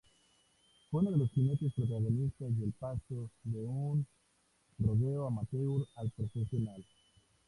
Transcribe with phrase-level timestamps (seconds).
[0.89, 4.07] Fue uno de los jinetes protagonistas del paso de un
[4.79, 6.83] rodeo amateur al profesional.